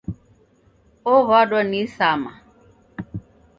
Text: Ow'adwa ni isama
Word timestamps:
Ow'adwa 1.13 1.61
ni 1.69 1.77
isama 1.83 2.31